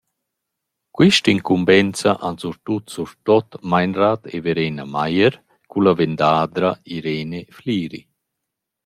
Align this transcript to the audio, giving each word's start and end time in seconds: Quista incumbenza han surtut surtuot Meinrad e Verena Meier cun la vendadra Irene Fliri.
Quista 0.99 1.29
incumbenza 1.33 2.11
han 2.27 2.39
surtut 2.43 2.85
surtuot 2.95 3.49
Meinrad 3.71 4.21
e 4.35 4.37
Verena 4.45 4.85
Meier 4.95 5.33
cun 5.69 5.83
la 5.85 5.93
vendadra 5.99 6.69
Irene 6.97 7.39
Fliri. 7.57 8.01